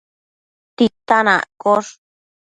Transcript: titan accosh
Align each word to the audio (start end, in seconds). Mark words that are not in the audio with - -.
titan 0.75 1.27
accosh 1.37 1.91